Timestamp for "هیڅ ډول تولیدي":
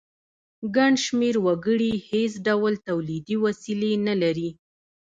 2.09-3.35